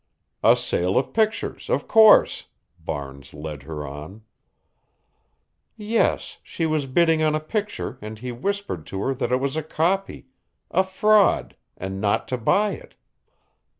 "A 0.41 0.55
sale 0.55 0.97
of 0.97 1.13
pictures, 1.13 1.69
of 1.69 1.87
course," 1.87 2.47
Barnes 2.79 3.35
led 3.35 3.61
her 3.61 3.85
on. 3.85 4.23
"Yes, 5.77 6.39
she 6.41 6.65
was 6.65 6.87
bidding 6.87 7.21
on 7.21 7.35
a 7.35 7.39
picture 7.39 7.99
and 8.01 8.17
he 8.17 8.31
whispered 8.31 8.87
to 8.87 9.01
her 9.03 9.13
that 9.13 9.31
it 9.31 9.39
was 9.39 9.55
a 9.55 9.61
copy 9.61 10.25
a 10.71 10.83
fraud, 10.83 11.55
and 11.77 12.01
not 12.01 12.27
to 12.29 12.37
buy 12.39 12.71
it. 12.71 12.95